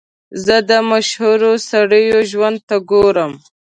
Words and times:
زه 0.43 0.55
د 0.69 0.71
مشهورو 0.91 1.51
سړیو 1.69 2.17
ژوند 2.31 2.57
ته 2.67 2.75
ګورم. 2.91 3.31